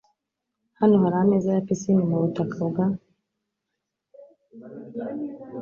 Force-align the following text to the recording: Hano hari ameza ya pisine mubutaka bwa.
Hano 0.79 0.95
hari 1.03 1.17
ameza 1.23 1.49
ya 1.55 1.61
pisine 1.67 2.01
mubutaka 2.09 2.57
bwa. 2.69 2.85